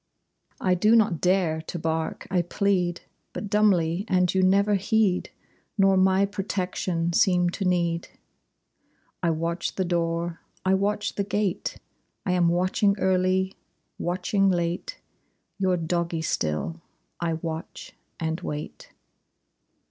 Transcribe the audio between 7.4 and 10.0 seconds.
to need. I watch the